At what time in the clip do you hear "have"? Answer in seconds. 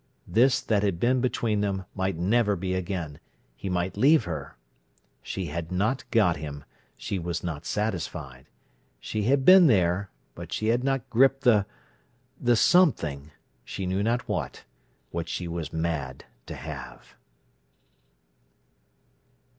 16.55-17.13